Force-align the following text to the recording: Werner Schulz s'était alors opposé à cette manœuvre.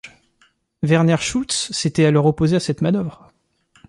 Werner 0.81 1.19
Schulz 1.19 1.69
s'était 1.73 2.05
alors 2.05 2.25
opposé 2.25 2.55
à 2.55 2.59
cette 2.59 2.81
manœuvre. 2.81 3.31